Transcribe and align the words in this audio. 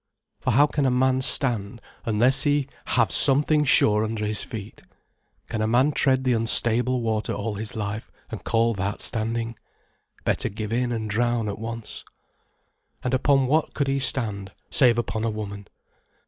For 0.39 0.49
how 0.53 0.65
can 0.65 0.87
a 0.87 0.89
man 0.89 1.21
stand, 1.21 1.79
unless 2.05 2.41
he 2.41 2.67
have 2.87 3.11
something 3.11 3.63
sure 3.63 4.03
under 4.03 4.25
his 4.25 4.41
feet. 4.41 4.81
Can 5.47 5.61
a 5.61 5.67
man 5.67 5.91
tread 5.91 6.23
the 6.23 6.33
unstable 6.33 7.03
water 7.03 7.33
all 7.33 7.53
his 7.53 7.75
life, 7.75 8.09
and 8.31 8.43
call 8.43 8.73
that 8.73 8.99
standing? 8.99 9.59
Better 10.23 10.49
give 10.49 10.73
in 10.73 10.91
and 10.91 11.07
drown 11.07 11.47
at 11.47 11.59
once. 11.59 12.03
And 13.03 13.13
upon 13.13 13.45
what 13.45 13.75
could 13.75 13.87
he 13.87 13.99
stand, 13.99 14.51
save 14.71 14.97
upon 14.97 15.23
a 15.23 15.29
woman? 15.29 15.67